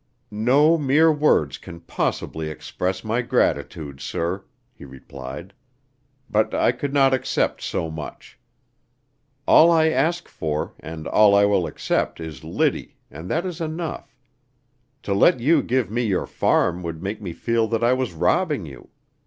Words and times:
"No 0.31 0.79
mere 0.79 1.13
words 1.13 1.59
can 1.59 1.79
possibly 1.79 2.49
express 2.49 3.03
my 3.03 3.21
gratitude, 3.21 3.99
sir," 4.01 4.45
he 4.73 4.83
replied, 4.83 5.53
"but 6.27 6.55
I 6.55 6.71
could 6.71 6.91
not 6.91 7.13
accept 7.13 7.61
so 7.61 7.91
much. 7.91 8.39
All 9.47 9.69
I 9.69 9.89
ask 9.89 10.27
for, 10.27 10.73
and 10.79 11.05
all 11.05 11.35
I 11.35 11.45
will 11.45 11.67
accept 11.67 12.19
is 12.19 12.43
Liddy, 12.43 12.95
and 13.11 13.29
that 13.29 13.45
is 13.45 13.61
enough. 13.61 14.17
To 15.03 15.13
let 15.13 15.39
you 15.39 15.61
give 15.61 15.91
me 15.91 16.01
your 16.01 16.25
farm 16.25 16.81
would 16.81 17.03
make 17.03 17.21
me 17.21 17.31
feel 17.31 17.67
that 17.67 17.83
I 17.83 17.93
was 17.93 18.11
robbing 18.13 18.65
you. 18.65 18.89